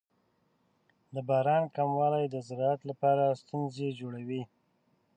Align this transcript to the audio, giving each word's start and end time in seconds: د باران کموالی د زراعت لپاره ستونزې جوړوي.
د 1.13 1.15
باران 1.29 1.63
کموالی 1.75 2.25
د 2.31 2.35
زراعت 2.47 2.81
لپاره 2.89 3.37
ستونزې 3.41 3.89
جوړوي. 3.99 4.41